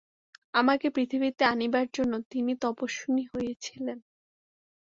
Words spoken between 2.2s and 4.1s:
তিনি তপস্বিনী হইয়াছিলেন।